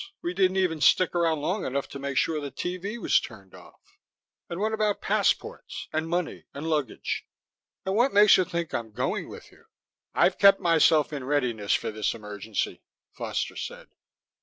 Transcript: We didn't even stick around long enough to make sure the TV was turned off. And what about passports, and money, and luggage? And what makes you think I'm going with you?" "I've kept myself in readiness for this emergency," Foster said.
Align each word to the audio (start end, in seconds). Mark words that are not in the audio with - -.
We 0.23 0.33
didn't 0.33 0.57
even 0.57 0.81
stick 0.81 1.13
around 1.13 1.41
long 1.41 1.63
enough 1.63 1.87
to 1.89 1.99
make 1.99 2.17
sure 2.17 2.41
the 2.41 2.49
TV 2.49 2.97
was 2.97 3.19
turned 3.19 3.53
off. 3.53 3.99
And 4.49 4.59
what 4.59 4.73
about 4.73 4.99
passports, 4.99 5.89
and 5.93 6.09
money, 6.09 6.45
and 6.55 6.67
luggage? 6.67 7.27
And 7.85 7.93
what 7.93 8.11
makes 8.11 8.35
you 8.35 8.43
think 8.45 8.73
I'm 8.73 8.93
going 8.93 9.29
with 9.29 9.51
you?" 9.51 9.65
"I've 10.15 10.39
kept 10.39 10.59
myself 10.59 11.13
in 11.13 11.23
readiness 11.23 11.75
for 11.75 11.91
this 11.91 12.15
emergency," 12.15 12.81
Foster 13.11 13.55
said. 13.55 13.89